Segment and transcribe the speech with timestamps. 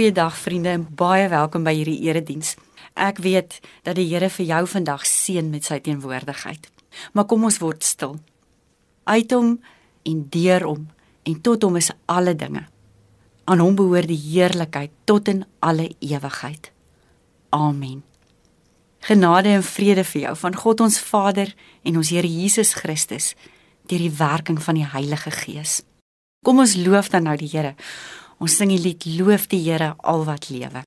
[0.00, 2.54] Goeiedag vriende en baie welkom by hierdie erediens.
[2.96, 6.70] Ek weet dat die Here vir jou vandag seën met sy teenwoordigheid.
[7.12, 8.14] Maar kom ons word stil.
[9.04, 9.50] Uit hom
[10.08, 10.86] en deur hom
[11.28, 12.62] en tot hom is alle dinge.
[13.44, 16.72] Aan hom behoort die heerlikheid tot in alle ewigheid.
[17.52, 18.00] Amen.
[19.04, 21.52] Genade en vrede vir jou van God ons Vader
[21.84, 23.34] en ons Here Jesus Christus
[23.84, 25.82] deur die werking van die Heilige Gees.
[26.40, 27.76] Kom ons loof dan nou die Here
[28.40, 30.80] Ons sing die lied Loof die Here al wat lewe.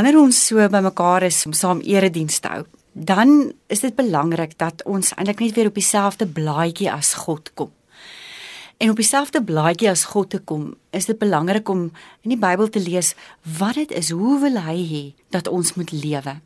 [0.00, 2.62] wanneer ons so bymekaar is om saam erediens te hou,
[2.92, 7.68] dan is dit belangrik dat ons eintlik net weer op dieselfde blaadjie as God kom.
[8.80, 11.90] En op dieselfde blaadjie as God te kom, is dit belangrik om
[12.24, 13.12] in die Bybel te lees
[13.58, 15.02] wat dit is, hoe wil hy hê
[15.36, 16.38] dat ons moet lewe.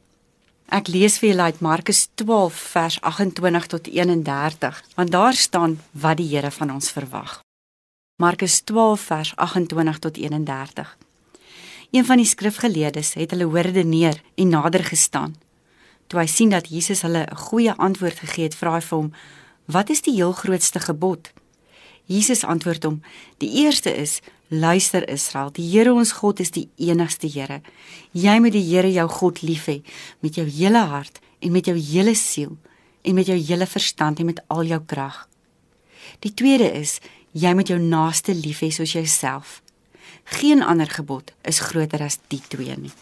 [0.74, 6.18] Ek lees vir julle uit Markus 12 vers 28 tot 31, want daar staan wat
[6.18, 7.38] die Here van ons verwag.
[8.18, 10.96] Markus 12 vers 28 tot 31
[11.90, 15.36] een van die skrifgeleerdes, het hulle hoorde neer en nader gestaan.
[16.06, 19.12] Toe hy sien dat Jesus hulle 'n goeie antwoord gegee het, vra hy vir hom:
[19.64, 21.32] "Wat is die heel grootste gebod?"
[22.06, 23.02] Jesus antwoord hom:
[23.38, 27.62] "Die eerste is: Luister Israel, die Here ons God is die enigste Here.
[28.12, 29.80] Jy moet die Here jou God lief hê
[30.20, 32.58] met jou hele hart en met jou hele siel
[33.02, 35.24] en met jou hele verstand en met al jou krag.
[36.20, 37.00] Die tweede is:
[37.32, 39.62] Jy moet jou naaste lief hê soos jouself.
[40.24, 42.92] Geen ander gebod is groter as die twee nie.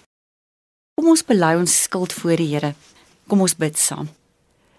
[0.98, 2.74] Kom ons bely ons skuld voor die Here.
[3.30, 4.10] Kom ons bid saam.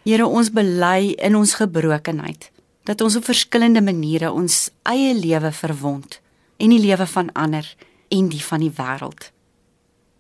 [0.04, 2.50] Here, ons bely in ons gebrokenheid
[2.84, 6.20] dat ons op verskillende maniere ons eie lewe verwond
[6.60, 7.68] en die lewe van ander
[8.12, 9.30] en die van die wêreld.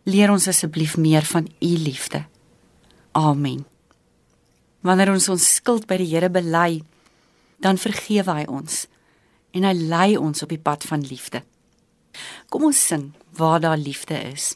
[0.08, 2.24] Leer ons asseblief meer van u liefde.
[3.12, 3.66] Amen.
[4.84, 6.82] Wanneer ons ons skuld by die Here bely,
[7.64, 8.86] dan vergewe hy ons
[9.54, 11.44] en hy lei ons op die pad van liefde.
[12.50, 14.54] Kom ons sing waar daar liefde is.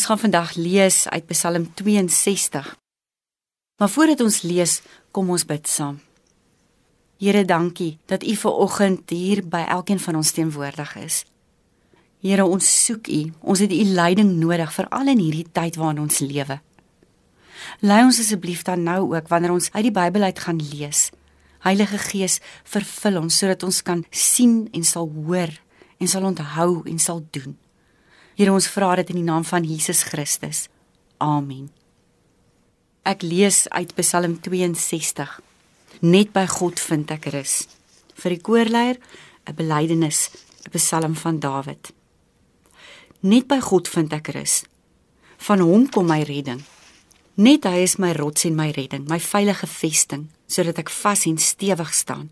[0.00, 2.68] Ons gaan vandag lees uit Psalm 62.
[3.76, 4.78] Maar voordat ons lees,
[5.12, 5.98] kom ons bid saam.
[7.20, 11.20] Here, dankie dat U ver oggend hier by elkeen van ons teenwoordig is.
[12.24, 13.20] Here, ons soek U.
[13.44, 16.62] Ons het U leiding nodig veral in hierdie tyd waarin ons lewe.
[17.84, 21.10] Lei ons asseblief dan nou ook wanneer ons uit die Bybel uit gaan lees.
[21.68, 25.52] Heilige Gees, vervul ons sodat ons kan sien en sal hoor
[26.00, 27.60] en sal onthou en sal doen.
[28.40, 30.62] Here, ons vra dit in die naam van Jesus Christus.
[31.20, 31.66] Amen.
[33.04, 35.34] Ek lees uit Psalm 62.
[36.00, 37.66] Net by God vind ek rus.
[38.16, 38.96] Vir die koorleier
[39.44, 40.30] 'n belydenis,
[40.64, 41.92] 'n psalm van Dawid.
[43.20, 44.64] Net by God vind ek rus.
[45.36, 46.64] Van hom kom my redding.
[47.36, 51.36] Net hy is my rots en my redding, my veilige vesting, sodat ek vas en
[51.36, 52.30] stewig staan.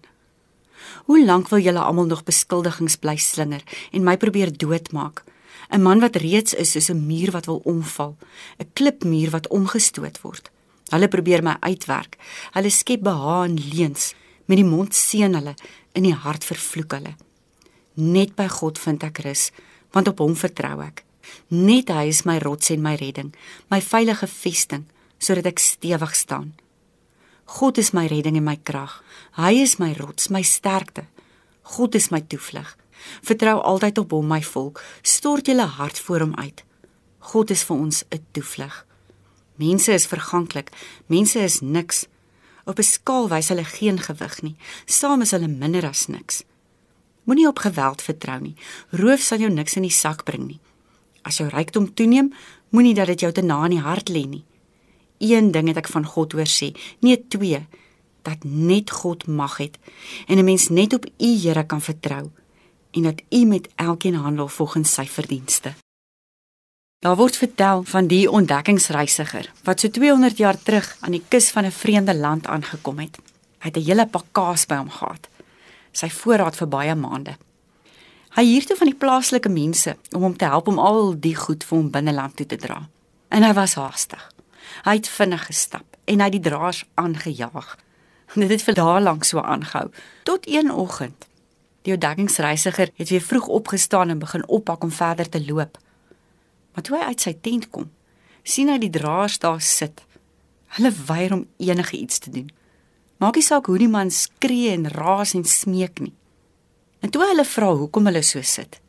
[1.04, 3.62] Hoe lank wil julle almal nog beskuldigings bly slinger
[3.92, 5.24] en my probeer doodmaak?
[5.70, 8.16] 'n Man wat reeds is soos 'n muur wat wil omval,
[8.58, 10.50] 'n klipmuur wat omgestoot word.
[10.88, 12.16] Hulle probeer my uitwerk.
[12.52, 14.14] Hulle skep behaag in leuns.
[14.44, 15.54] Met die mond seën hulle,
[15.92, 17.14] in die hart vervloek hulle.
[17.94, 19.50] Net by God vind ek rus
[19.90, 21.04] want op hom vertrou ek.
[21.48, 23.32] Net hy is my rots en my redding,
[23.72, 24.84] my veilige vesting,
[25.18, 26.52] sodat ek stewig staan.
[27.58, 28.98] God is my redding en my krag.
[29.40, 31.06] Hy is my rots, my sterkte.
[31.76, 32.76] God is my toevlug.
[33.22, 34.82] Vertrou altyd op hom, my volk.
[35.02, 36.64] Stort julle hart voor hom uit.
[37.18, 38.86] God is vir ons 'n toevlug.
[39.56, 40.70] Mense is verganklik.
[41.06, 42.06] Mense is niks.
[42.64, 44.56] Op 'n skaal wys hulle geen gewig nie.
[44.84, 46.44] Saam is hulle minder as niks.
[47.24, 48.54] Moenie op geweld vertrou nie.
[48.90, 50.60] Roof sal jou niks in die sak bring nie.
[51.22, 52.32] As jou rykdom toeneem,
[52.68, 54.44] moenie dat dit jou te na in die hart lê nie.
[55.18, 57.66] Een ding het ek van God hoor sê, nee twee,
[58.22, 59.78] dat net God mag het
[60.26, 62.30] en 'n mens net op U Here kan vertrou
[62.90, 65.74] en dat U met elkeen handel volgens sy verdienste.
[66.98, 71.64] Daar word vertel van die ontdekkingsreisiger wat so 200 jaar terug aan die kus van
[71.64, 73.18] 'n vreemde land aangekom het.
[73.58, 75.28] Hy het 'n hele pak kaas by hom gehad
[75.98, 77.36] sy voorraad vir baie maande.
[78.36, 81.64] Hy huur toe van die plaaslike mense om hom te help om al die goed
[81.66, 82.82] vir hom binneland toe te dra.
[83.34, 84.22] En hy was haastig.
[84.84, 87.74] Hy het vinnig gestap en hy die draers aangejaag.
[88.36, 89.88] Dit het vir dae lank so aangehou
[90.28, 91.26] tot een oggend.
[91.82, 95.78] Die ontdekkingsreisiger het weer vroeg opgestaan en begin oppak om verder te loop.
[96.74, 97.90] Maar toe hy uit sy tent kom,
[98.42, 100.02] sien hy die draers daar sit.
[100.76, 102.50] Hulle weier om enige iets te doen.
[103.18, 106.14] Maak nie saak hoe die man skree en raas en smeek nie.
[107.02, 108.80] En toe hulle vra hoekom hulle so sit,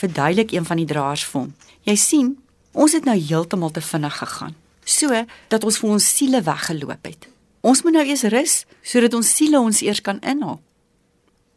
[0.00, 1.52] verduidelik een van die draers vir hom:
[1.86, 2.38] "Jy sien,
[2.72, 7.28] ons het nou heeltemal te vinnig gegaan, so dat ons vir ons siele weggeloop het.
[7.60, 10.60] Ons moet nou eers rus sodat ons siele ons eers kan inhaal."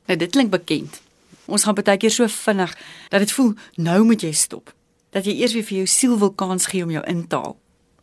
[0.05, 1.01] Nou dit klink bekend.
[1.45, 2.72] Ons gaan baie keer so vinnig
[3.10, 4.74] dat dit voel nou moet jy stop.
[5.10, 7.57] Dat jy eers weer vir jou siel wil kans gee om jou in te haal.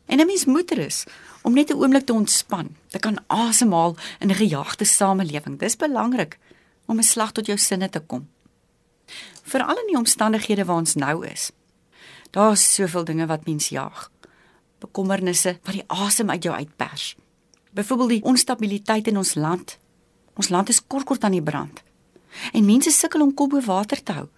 [0.07, 1.05] En 'n mens moet rus
[1.43, 5.59] om net 'n oomblik te ontspan, te kan asemhaal in 'n gejaagde samelewing.
[5.59, 6.39] Dis belangrik
[6.87, 8.29] om 'n slag tot jou sinne te kom.
[9.43, 11.51] Veral in die omstandighede waar ons nou is.
[12.31, 14.11] Daar's soveel dinge wat mens jaag.
[14.79, 17.17] Bekommernisse wat die asem uit jou uitpers.
[17.71, 19.79] Byvoorbeeld die onstabiliteit in ons land.
[20.35, 21.83] Ons land is kort-kort aan die brand.
[22.53, 24.29] En mense sukkel om kop bo water te hou.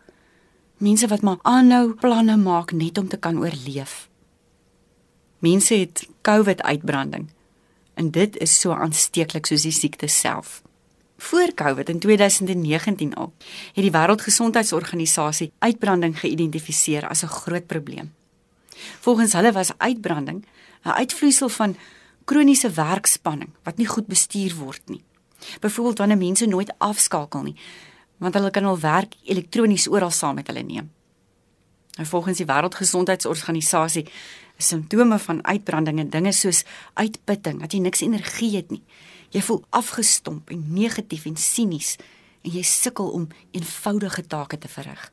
[0.82, 4.08] Mense wat maar aanhou planne maak net om te kan oorleef.
[5.38, 7.28] Mense het COVID-uitbranding.
[7.94, 10.62] En dit is so aansteeklik soos die siekte self.
[11.22, 13.32] Voor COVID in 2019 al
[13.74, 18.12] het die Wêreldgesondheidsorganisasie uitbranding geïdentifiseer as 'n groot probleem.
[19.00, 20.44] Volgens hulle was uitbranding
[20.84, 21.76] 'n uitvloeisel van
[22.24, 25.02] kroniese werkspanning wat nie goed bestuur word nie.
[25.60, 27.56] Byvoorbeeld wanneer mense nooit afskakel nie,
[28.16, 30.90] want hulle kan hul werk elektronies oral saam met hulle neem.
[31.98, 34.06] En volgens die Wêreldgesondheidsorganisasie
[34.56, 38.82] simptome van uitbranding en dinge soos uitputting, dat jy niks energie het nie.
[39.32, 41.96] Jy voel afgestomp en negatief en sinies
[42.42, 45.10] en jy sukkel om eenvoudige take te verrig.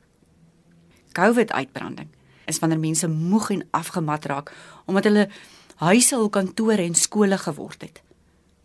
[1.16, 2.08] COVID-uitbranding
[2.50, 4.52] is wanneer mense moeg en afgemat raak
[4.86, 5.26] omdat hulle
[5.80, 8.02] huise hul kantore en skole geword het.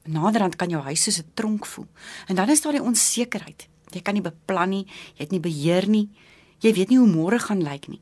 [0.05, 1.87] Naderhand kan jou huis soos 'n tronk voel.
[2.27, 3.67] En dan is daar die onsekerheid.
[3.89, 4.85] Jy kan nie beplan nie,
[5.15, 6.09] jy het nie beheer nie.
[6.59, 8.01] Jy weet nie hoe môre gaan lyk nie.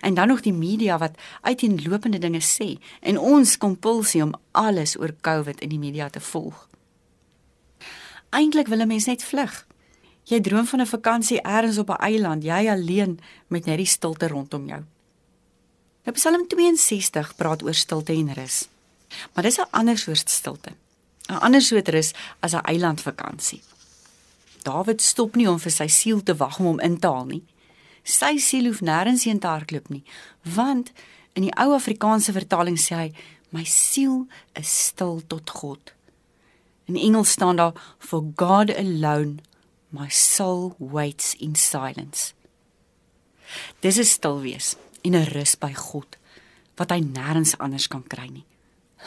[0.00, 5.14] En dan nog die media wat uiteenlopende dinge sê en ons kompulsie om alles oor
[5.20, 6.68] COVID in die media te volg.
[8.30, 9.66] Eintlik wil 'n mens net vlug.
[10.24, 14.28] Jy droom van 'n vakansie elders op 'n eiland, jy alleen met net die stilte
[14.28, 14.82] rondom jou.
[16.04, 18.68] Nou Psalm 62 praat oor stilte en rus.
[19.32, 20.70] Maar dis 'n ander soort stilte.
[21.28, 23.62] 'n Ander soort rus as 'n eilandvakansie.
[24.62, 27.44] Dawid stop nie om vir sy siel te wag om hom in te haal nie
[28.04, 30.04] sy siel hoef nêrens heen te hardloop nie,
[30.42, 30.92] want
[31.34, 33.08] In die ou Afrikaanse vertaling sê hy:
[33.50, 35.92] "My siel is stil tot God."
[36.86, 39.42] In Engels staan daar: "For God alone
[39.90, 42.32] my soul waits in silence."
[43.80, 46.16] Dis is stil wees en 'n rus by God
[46.76, 48.46] wat hy nêrens anders kan kry nie.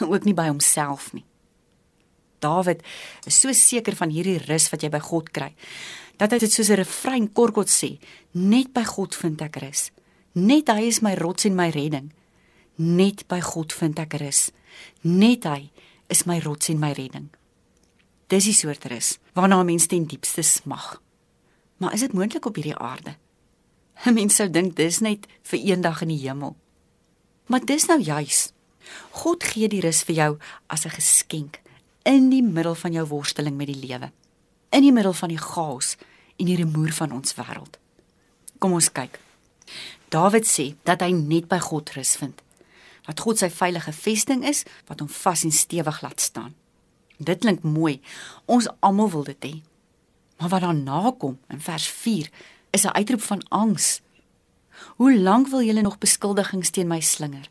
[0.00, 1.24] Ook nie by homself nie.
[2.40, 2.82] Dawid
[3.26, 5.54] is so seker van hierdie rus wat jy by God kry
[6.18, 7.98] dat hy dit soos 'n refrein korkot sê,
[8.34, 9.90] net by God vind ek rus.
[10.34, 12.12] Net hy is my rots en my redding.
[12.76, 14.50] Net by God vind ek rus.
[15.02, 15.70] Net hy
[16.08, 17.30] is my rots en my redding.
[18.28, 21.00] Dis die soort rus waarna 'n mens ten diepste smag.
[21.78, 23.16] Maar is dit moontlik op hierdie aarde?
[24.04, 26.56] 'n Mens sou dink dis net vir eendag in die hemel.
[27.46, 28.52] Maar dis nou juis.
[29.10, 31.60] God gee die rus vir jou as 'n geskenk
[32.08, 34.10] in die middel van jou worsteling met die lewe.
[34.72, 35.96] In die middel van die chaos
[36.36, 37.76] en die rumoer van ons wêreld.
[38.58, 39.18] Kom ons kyk.
[40.08, 42.40] Dawid sê dat hy net by God rus vind.
[43.04, 46.54] Dat God sy veilige vesting is wat hom vas en stewig laat staan.
[47.18, 47.98] Dit klink mooi.
[48.46, 49.54] Ons almal wil dit hê.
[50.38, 52.30] Maar wat daarna kom in vers 4
[52.72, 54.00] is 'n uitroep van angs.
[54.96, 57.50] Hoe lank wil julle nog beskuldigings teen my slinger?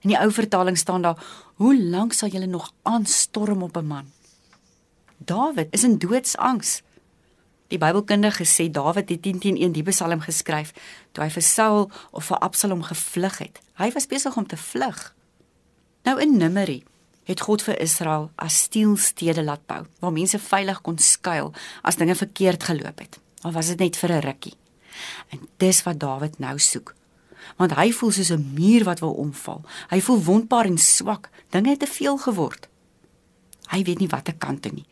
[0.00, 1.24] In die ou vertaling staan daar:
[1.54, 4.12] Hoe lank sal julle nog aanstorm op 'n man?
[5.16, 6.82] Dawid is in doodsangs.
[7.68, 10.72] Die Bybelkundige sê Dawid het 10:1 die Psalm geskryf
[11.12, 13.60] toe hy vir Saul of vir Absalom gevlug het.
[13.76, 15.14] Hy was besig om te vlug.
[16.02, 16.84] Nou in Numeri
[17.24, 21.52] het God vir Israel as stielstede laat bou waar mense veilig kon skuil
[21.82, 23.18] as dinge verkeerd geloop het.
[23.42, 24.54] Al was dit net vir 'n rukkie.
[25.28, 26.94] En dis wat Dawid nou soek.
[27.56, 29.62] Want hy voel soos 'n muur wat wil omval.
[29.88, 31.30] Hy voel wondbaar en swak.
[31.50, 32.68] Dinge het te veel geword.
[33.68, 34.86] Hy weet nie watter kant toe nie.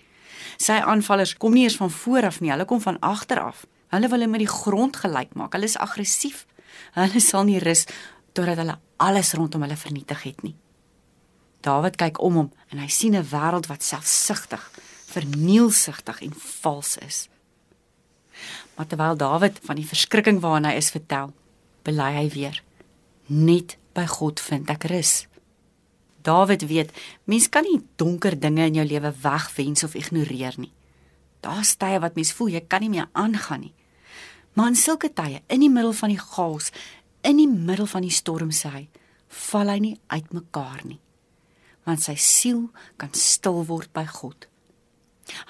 [0.57, 3.67] Sy aanvallers kom nie eers van voor af nie, hulle kom van agter af.
[3.89, 5.53] Hulle wil hom met die grond gelyk maak.
[5.53, 6.47] Hulle is aggressief.
[6.93, 7.87] Hulle sal nie rus
[8.33, 10.55] totdat hulle alles rondom hulle vernietig het nie.
[11.65, 14.63] Dawid kyk om hom en hy sien 'n wêreld wat selfsugtig,
[15.07, 17.29] vernielsugtig en vals is.
[18.77, 21.33] Maar terwyl Dawid van die verskrikking waarna hy is vertel,
[21.87, 22.61] bely hy weer:
[23.31, 25.27] Net by God vind ek rus.
[26.27, 26.91] Dawid weet,
[27.25, 30.73] mens kan nie donker dinge in jou lewe wegwens of ignoreer nie.
[31.41, 33.75] Daar's tye wat mens voel jy kan nie meer aangaan nie.
[34.59, 36.73] Maar in sulke tye, in die middel van die chaos,
[37.23, 38.85] in die middel van die storm sê hy,
[39.47, 41.01] val hy nie uitmekaar nie
[41.87, 42.67] want sy siel
[43.01, 44.49] kan stil word by God.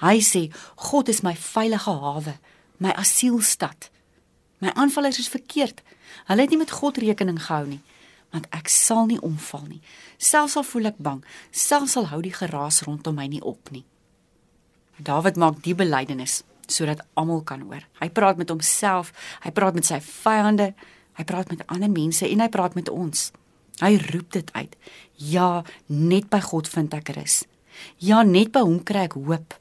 [0.01, 0.47] Hy sê
[0.89, 2.37] God is my veilige hawe,
[2.81, 3.89] my asielstad.
[4.61, 5.81] My aanvallers is verkeerd.
[6.27, 7.81] Hulle het nie met God rekening gehou nie,
[8.35, 9.81] want ek sal nie omval nie.
[10.17, 13.85] Selfs al voel ek bang, selfs al hou die geraas rondom my nie op nie.
[14.97, 17.85] Dawid maak die belydenis sodat almal kan hoor.
[18.01, 19.13] Hy praat met homself,
[19.45, 20.73] hy praat met sy vyande,
[21.15, 23.29] hy praat met ander mense en hy praat met ons.
[23.79, 24.73] Hy roep dit uit.
[25.15, 27.45] Ja, net by God vind ek rus.
[28.03, 29.55] Ja, net by hom kry ek hoop.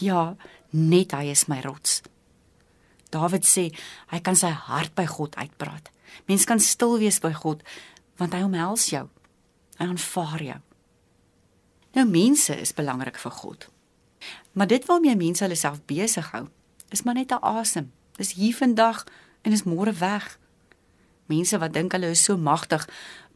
[0.00, 0.34] Ja,
[0.72, 2.00] net hy is my rots.
[3.14, 3.70] Dawid sê
[4.10, 5.90] hy kan sy hart by God uitpraat.
[6.26, 7.62] Mens kan stil wees by God
[8.18, 9.06] want hy omhels jou.
[9.78, 10.60] Hy aanvaar jou.
[11.94, 13.68] Nou mense is belangrik vir God.
[14.54, 16.46] Maar dit waarmee mense hulle self besig hou,
[16.90, 17.92] is maar net 'n asem.
[18.16, 19.04] Dis hier vandag
[19.42, 20.38] en is môre weg.
[21.26, 22.88] Mense wat dink hulle is so magtig,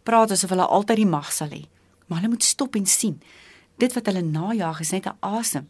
[0.02, 1.66] praat asof hulle altyd die mag sal hê.
[2.06, 3.22] Maar hulle moet stop en sien.
[3.76, 5.68] Dit wat hulle najag is net 'n asem.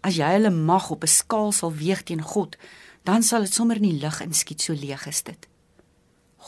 [0.00, 2.56] As jy hulle mag op 'n skaal sal weeg teen God,
[3.02, 5.48] dan sal dit sommer in die lug inskiet so leeg is dit.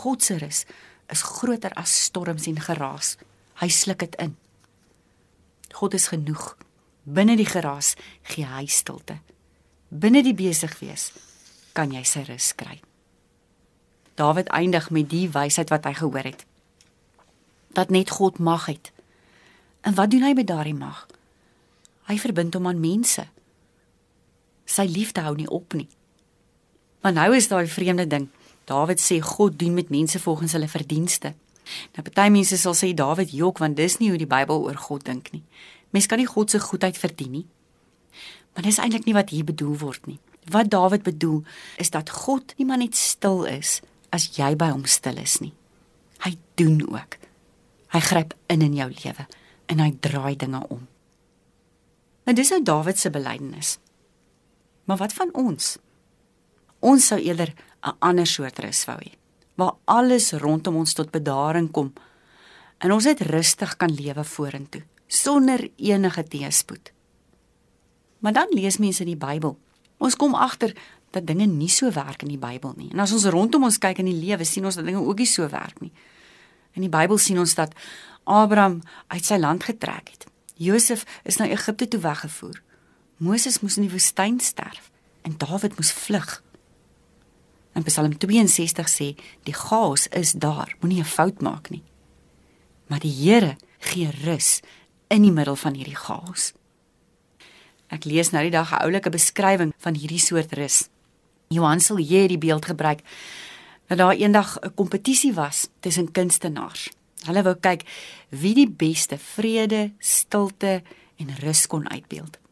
[0.02, 0.64] God se rus
[1.12, 3.16] is groter as storms en geraas.
[3.60, 4.36] Hy sluk dit in.
[5.74, 6.54] God is genoeg.
[7.04, 9.18] Binne die geraas gee hy stilte.
[9.88, 11.10] Binne die besig wees
[11.74, 12.80] kan jy sy rus kry.
[14.14, 16.46] Dawid eindig met die wysheid wat hy gehoor het
[17.74, 18.92] dat net God mag het.
[19.80, 21.06] En wat doen hy met daardie mag?
[22.06, 23.26] Hy verbind hom aan mense.
[24.64, 25.88] Sy liefde hou nie op nie.
[27.04, 28.30] Maar nou is daai vreemde ding.
[28.64, 31.34] Dawid sê God doen met mense volgens hulle verdienste.
[31.92, 35.04] Nou party mense sal sê Dawid jok want dis nie hoe die Bybel oor God
[35.04, 35.42] dink nie.
[35.92, 37.44] Mens kan nie God se goedheid verdien nie.
[38.54, 40.16] Maar dis eintlik nie wat hier bedoel word nie.
[40.48, 41.42] Wat Dawid bedoel
[41.76, 45.52] is dat God nie maar net stil is as jy by hom stil is nie.
[46.24, 47.20] Hy doen ook.
[47.92, 49.28] Hy gryp in in jou lewe
[49.68, 50.86] en hy draai dinge om.
[52.24, 53.78] Nou dis nou Dawid se belydenis.
[54.88, 55.74] Maar wat van ons?
[56.84, 59.12] Ons sou eerder 'n ander soort rus wou hê,
[59.56, 61.92] waar alles rondom ons tot bedaring kom
[62.78, 66.92] en ons net rustig kan lewe vorentoe sonder enige teëspoed.
[68.18, 69.58] Maar dan lees mense in die Bybel.
[69.98, 70.74] Ons kom agter
[71.10, 72.90] dat dinge nie so werk in die Bybel nie.
[72.92, 75.28] En as ons rondom ons kyk in die lewe, sien ons dat dinge ook nie
[75.30, 75.92] so werk nie.
[76.74, 77.74] In die Bybel sien ons dat
[78.24, 78.80] Abraham
[79.12, 80.26] uit sy land getrek het.
[80.56, 82.62] Josef is na Egipte toe weggevoer.
[83.22, 84.90] Moses moes in die woestyn sterf
[85.22, 86.40] en Dawid moes vlug.
[87.74, 89.14] In Psalm 62 sê
[89.44, 91.82] die chaos is daar, moenie 'n fout maak nie.
[92.86, 94.60] Maar die Here gee rus
[95.08, 96.52] in die middel van hierdie chaos.
[97.88, 100.88] Ek lees nou die dag 'n oulike beskrywing van hierdie soort rus.
[101.48, 103.00] Johan sal hier die beeld gebruik
[103.88, 106.90] dat daar eendag 'n kompetisie was tussen kunstenaars.
[107.26, 107.82] Hulle wou kyk
[108.28, 110.82] wie die beste vrede, stilte
[111.16, 112.43] en rus kon uitbeeld.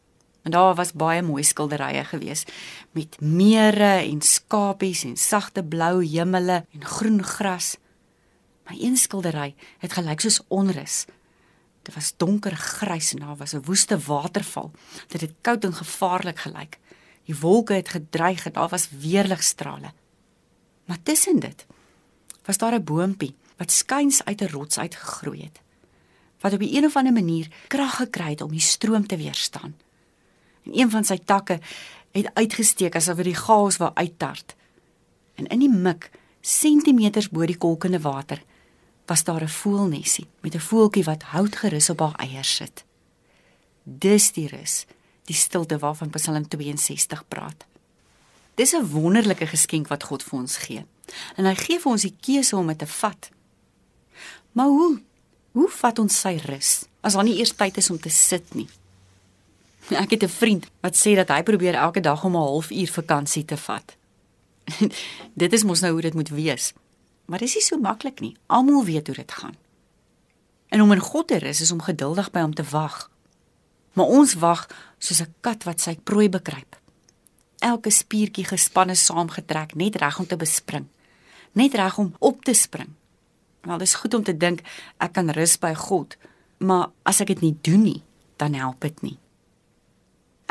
[0.43, 2.43] En daar was baie mooi skilderye gewees
[2.91, 7.77] met mere en skapies en sagte blou hemele en groen gras.
[8.63, 11.05] Maar een skildery het gelyk soos onrus.
[11.81, 14.71] Dit was donker grys en daar was 'n woeste waterval.
[15.07, 16.79] Dit het koud en gevaarlik gelyk.
[17.25, 19.91] Die wolke het gedreig en daar was weerligstrale.
[20.85, 21.65] Maar tussen dit
[22.45, 25.61] was daar 'n boontjie wat skuins uit 'n rots uitgegroei het.
[26.39, 29.75] Wat op 'n of ander manier krag gekry het om die stroom te weerstaan.
[30.65, 31.59] En een van sy takke
[32.11, 34.55] het uitgesteek asof dit die gaas wou uittart.
[35.35, 38.43] En in die mik, sentimeters bo die kolkende water,
[39.05, 42.85] was daar 'n voelnesie met 'n voeltjie wat hout gerus op haar eiers sit.
[43.83, 44.85] Dis die rus,
[45.23, 47.65] die stilte waarvan Psalm 62 praat.
[48.55, 50.85] Dis 'n wonderlike geskenk wat God vir ons gee.
[51.35, 53.29] En hy gee vir ons die keuse om dit te vat.
[54.51, 55.01] Maar hoe?
[55.51, 58.67] Hoe vat ons sy rus as daar nie eers tyd is om te sit nie?
[60.03, 63.45] Ek het 'n vriend wat sê dat hy probeer elke dag om 'n halfuur vakansie
[63.45, 63.95] te vat.
[65.41, 66.73] dit is mos nou hoe dit moet wees.
[67.25, 68.35] Maar dis nie so maklik nie.
[68.47, 69.55] Almal weet hoe dit gaan.
[70.67, 73.11] En om in God te rus is om geduldig by hom te wag.
[73.93, 74.67] Maar ons wag
[74.97, 76.79] soos 'n kat wat sy prooi bekruip.
[77.59, 80.87] Elke spiertjie gespanne saamgetrek net reg om te bespring.
[81.51, 82.89] Net reg om op te spring.
[83.61, 84.61] Wel dis goed om te dink
[84.97, 86.17] ek kan rus by God,
[86.57, 88.01] maar as ek dit nie doen nie,
[88.37, 89.17] dan help dit nie.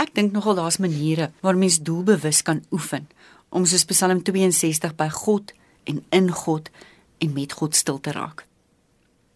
[0.02, 3.04] Ek dink nogal daar's maniere waar mens doelbewus kan oefen
[3.54, 5.52] om soos Psalm 62 by God
[5.86, 6.70] en in God
[7.22, 8.42] en met God stil te raak.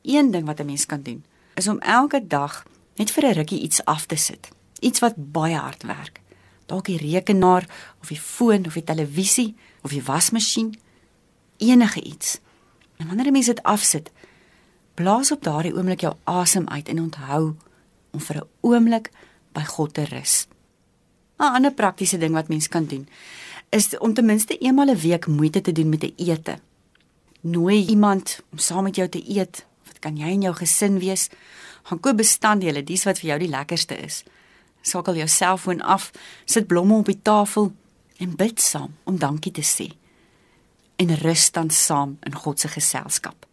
[0.03, 1.25] Een ding wat 'n mens kan doen,
[1.55, 2.65] is om elke dag
[2.97, 4.49] net vir 'n rukkie iets af te sit.
[4.81, 6.21] Iets wat baie hard werk.
[6.67, 10.79] Dalk die rekenaar of die foon of die televisie of die wasmasjien,
[11.57, 12.39] enige iets.
[12.97, 14.11] En wanneer 'n mens dit afsit,
[14.95, 17.55] blaas op daardie oomblik jou asem uit en onthou
[18.11, 19.11] om vir 'n oomblik
[19.53, 20.47] by God te rus.
[21.39, 23.09] 'n Ander praktiese ding wat mens kan doen,
[23.69, 26.59] is om ten minste eenmal 'n week moeite te doen met 'n ete.
[27.41, 29.65] Nooi iemand om saam met jou te eet.
[29.85, 31.29] Dit kan jy en jou gesin wees.
[31.83, 34.25] Gaan koop bestanddele, dis wat vir jou die lekkerste is.
[34.83, 36.11] Skakel jou selfoon af,
[36.45, 37.73] sit blomme op die tafel
[38.17, 39.93] en bid saam om dankie te sê.
[40.97, 43.47] En rus dan saam in God se geselskap.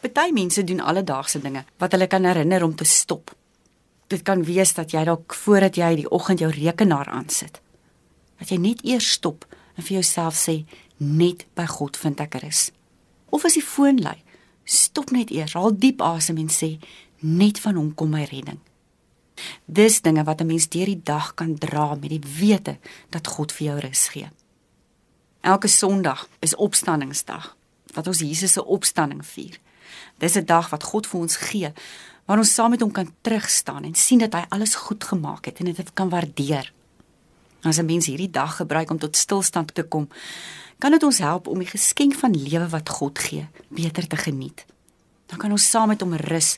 [0.00, 3.34] Party mense doen alledaagse dinge wat hulle kan herinner om te stop.
[4.08, 7.60] Dit kan wees dat jy dalk voordat jy die oggend jou rekenaar aansit,
[8.40, 9.44] dat jy net eers stop
[9.76, 10.62] en vir jouself sê
[10.96, 12.70] net by God vind ek rus.
[13.28, 14.16] Of as die foon lui,
[14.64, 16.78] stop net eers, haal diep asem en sê
[17.20, 18.60] net van hom kom my redding.
[19.66, 22.78] Dis dinge wat 'n mens deur die dag kan dra met die wete
[23.10, 24.30] dat God vir jou rus gee.
[25.40, 27.56] Elke Sondag is opstanningsdag,
[27.94, 29.58] wat ons Jesus se opstanding vier.
[30.18, 31.72] Dis 'n dag wat God vir ons gee
[32.28, 35.62] waar ons saam met hom kan terugstaan en sien dat hy alles goed gemaak het
[35.62, 36.68] en dit kan waardeer.
[37.64, 40.08] As 'n mens hierdie dag gebruik om tot stilstand te kom,
[40.78, 44.64] kan dit ons help om die geskenk van lewe wat God gee beter te geniet.
[45.26, 46.56] Dan kan ons saam met hom rus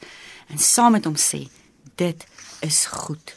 [0.49, 1.49] en saam met hom sê,
[1.95, 2.27] dit
[2.61, 3.37] is goed.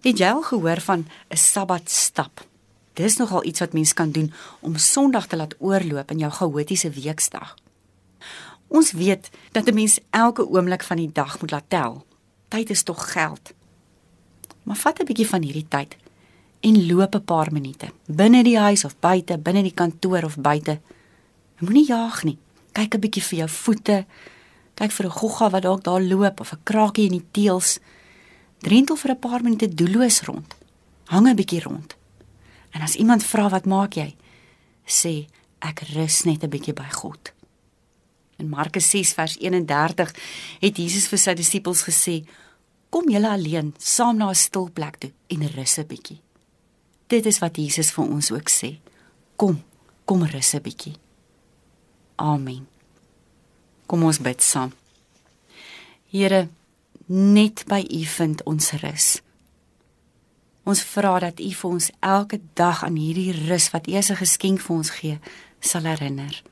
[0.00, 2.46] Het jy al gehoor van 'n Sabbat stap?
[2.92, 6.90] Dis nogal iets wat mens kan doen om Sondag te laat oorloop in jou chaotiese
[6.90, 7.63] weekdag.
[8.68, 12.06] Ons weet dat 'n mens elke oomblik van die dag moet laat tel.
[12.48, 13.52] Tyd is tog geld.
[14.62, 15.96] Maar vat 'n bietjie van hierdie tyd
[16.60, 20.80] en loop 'n paar minute binne die huis of buite, binne die kantoor of buite.
[21.58, 22.38] Moenie jaag nie.
[22.72, 24.06] Kyk 'n bietjie vir jou voete.
[24.74, 27.78] Kyk vir 'n gogga wat dalk daar loop of 'n krakie in die teels.
[28.58, 30.54] Drentel vir 'n paar minute doelloos rond.
[31.04, 31.96] Hang 'n bietjie rond.
[32.70, 34.16] En as iemand vra wat maak jy?
[34.86, 35.26] Sê
[35.58, 37.32] ek rus net 'n bietjie by God.
[38.36, 40.14] In Markus 6 vers 31
[40.60, 42.24] het Jesus vir sy disippels gesê:
[42.90, 46.20] "Kom julle alleen saam na 'n stil plek toe en rus 'n bietjie."
[47.06, 48.78] Dit is wat Jesus vir ons ook sê.
[49.36, 49.62] Kom,
[50.04, 50.96] kom rus 'n bietjie.
[52.16, 52.66] Amen.
[53.86, 54.72] Kom ons bid saam.
[56.10, 56.48] Here,
[57.06, 59.20] net by U vind ons rus.
[60.64, 64.16] Ons vra dat U vir ons elke dag aan hierdie rus wat U as 'n
[64.16, 65.18] geskenk vir ons gee,
[65.60, 66.42] sal herinner.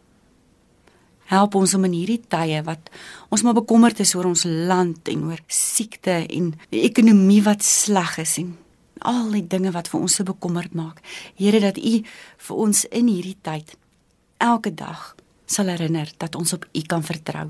[1.31, 2.91] Help ons om in hierdie tye wat
[3.33, 8.19] ons maar bekommerd is oor ons land en oor siekte en die ekonomie wat sleg
[8.23, 8.57] is en
[9.03, 11.01] al die dinge wat vir ons so bekommerd maak.
[11.39, 11.95] Here dat U
[12.47, 13.75] vir ons in hierdie tyd
[14.43, 15.13] elke dag
[15.47, 17.49] sal herinner dat ons op U kan vertrou.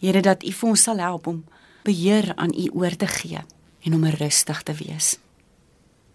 [0.00, 1.44] Here dat U vir ons sal help om
[1.84, 3.40] beheer aan U oor te gee
[3.84, 5.16] en om rustig te wees.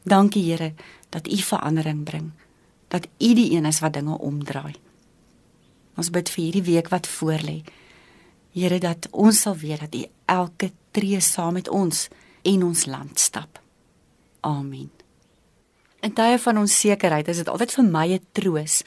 [0.03, 0.73] Dankie Here
[1.09, 2.31] dat U verandering bring.
[2.87, 4.75] Dat U die een is wat dinge omdraai.
[5.99, 7.59] Ons bid vir hierdie week wat voorlê.
[8.55, 12.07] Here dat ons sal weet dat U elke tree saam met ons
[12.47, 13.59] en ons land stap.
[14.47, 14.87] Amen.
[15.99, 18.83] In tye van onsekerheid is dit altyd vir my 'n troos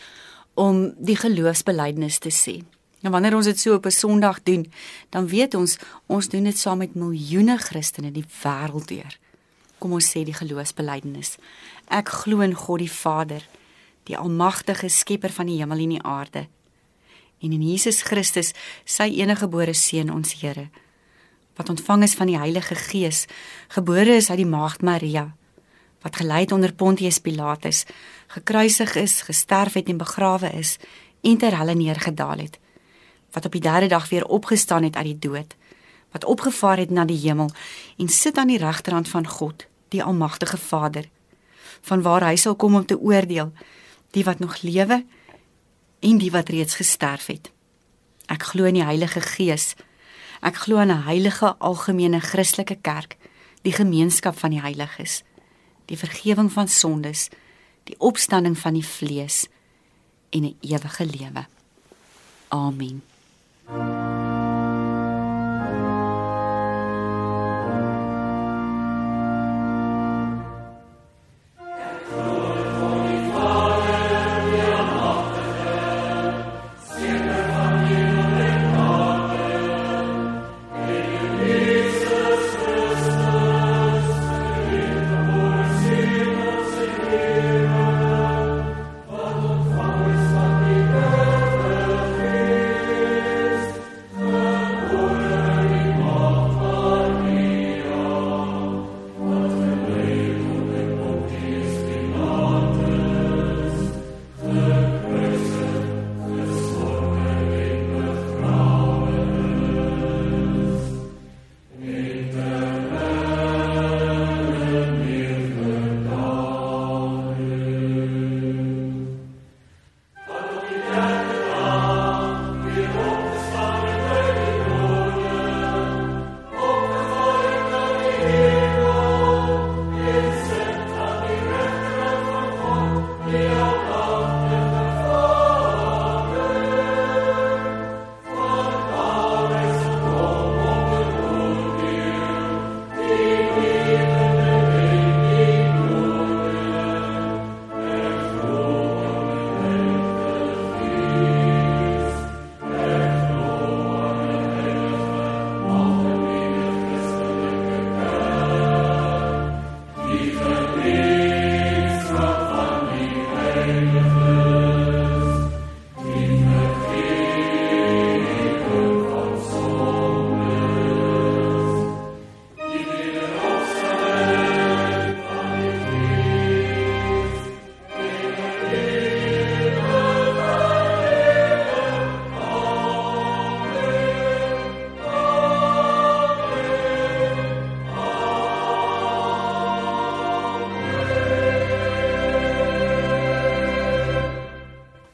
[0.54, 2.64] om die geloofsbelijdenis te sê.
[3.02, 4.72] En wanneer ons dit so op 'n Sondag doen,
[5.10, 9.18] dan weet ons ons doen dit saam met miljoene Christene die wêreld deur.
[9.78, 11.36] Kom ons sê die geloofsbelijdenis.
[11.88, 13.46] Ek glo in God die Vader,
[14.04, 16.48] die almagtige skepper van die hemel en die aarde.
[17.42, 18.52] En in Jesus Christus,
[18.84, 20.68] sy enige gebore seun ons Here,
[21.58, 23.26] wat ontvang is van die Heilige Gees,
[23.74, 25.32] gebore is uit die maagd Maria
[26.02, 27.84] wat gelei het onder Pontius Pilatus,
[28.26, 30.76] gekruisig is, gesterf het en begrawe is
[31.20, 32.58] en ter helle neergedaal het,
[33.30, 35.54] wat op die derde dag weer opgestaan het uit die dood,
[36.10, 37.50] wat opgevaar het na die hemel
[37.96, 41.08] en sit aan die regterhand van God, die almagtige Vader,
[41.82, 43.52] van waar hy sal kom om te oordeel
[44.10, 45.04] die wat nog lewe
[46.02, 47.50] en die wat reeds gesterf het.
[48.26, 49.74] Ek glo in die Heilige Gees.
[50.42, 53.16] Ek glo in 'n heilige algemene Christelike kerk,
[53.62, 55.22] die gemeenskap van die heiliges
[55.92, 57.28] die vergifnis van sondes,
[57.84, 59.46] die opstanding van die vlees
[60.30, 61.46] en 'n ewige lewe.
[62.48, 63.02] Amen.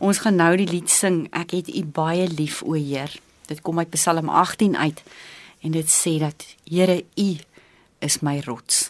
[0.08, 3.12] Ons gaan nou die lied sing Ek het U baie lief o Heer.
[3.50, 5.02] Dit kom uit Psalm 18 uit
[5.60, 7.28] en dit sê dat Here U
[8.00, 8.88] is my rots.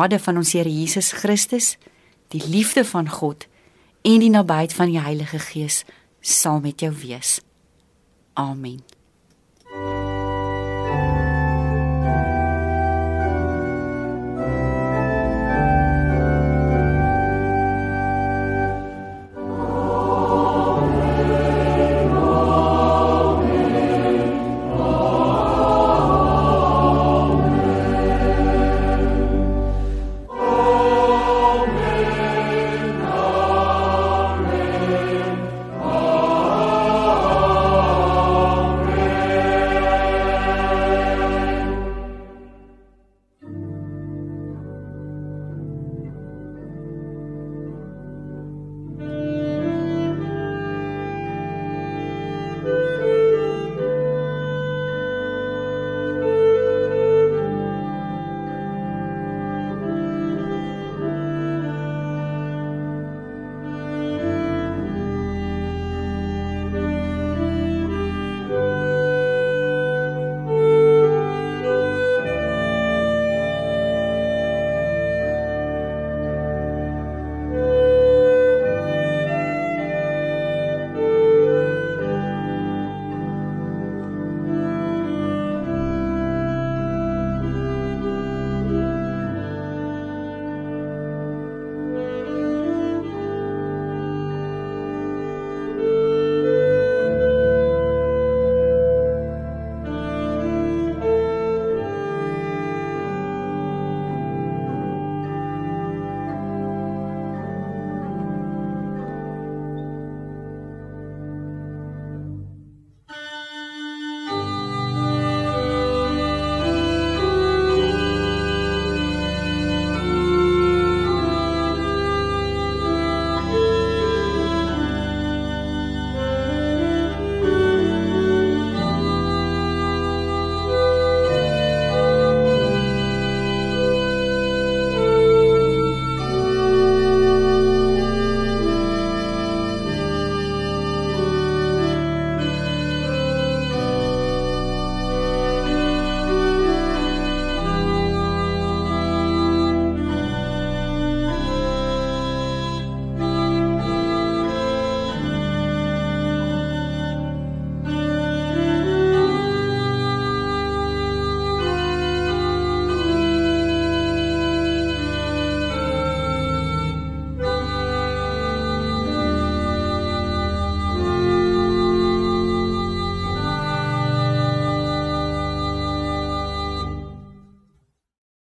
[0.00, 1.76] Genade van ons Here Jesus Christus,
[2.32, 3.44] die liefde van God
[4.00, 5.82] en die nabyheid van die Heilige Gees
[6.24, 7.40] sal met jou wees.
[8.32, 8.80] Amen.